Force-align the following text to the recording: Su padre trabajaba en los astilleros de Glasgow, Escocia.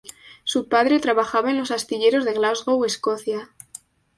Su 0.43 0.67
padre 0.67 0.99
trabajaba 0.99 1.51
en 1.51 1.59
los 1.59 1.69
astilleros 1.69 2.25
de 2.25 2.33
Glasgow, 2.33 2.83
Escocia. 2.85 3.51